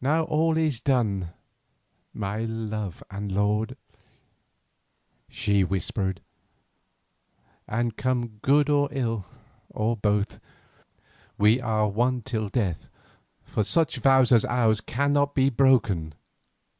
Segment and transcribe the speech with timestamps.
[0.00, 1.30] "Now all is done,
[2.12, 3.76] my love and lord,"
[5.28, 6.20] she whispered,
[7.68, 9.24] "and come good or ill,
[9.70, 10.40] or both,
[11.38, 12.90] we are one till death,
[13.44, 16.14] for such vows as ours cannot be broken."